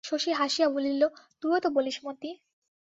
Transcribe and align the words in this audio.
শশী 0.03 0.31
হাসিয়া 0.31 0.67
বলিল, 0.69 1.01
তুইও 1.41 1.59
তো 1.59 1.69
বলিস 1.69 1.97
মতি। 2.05 2.29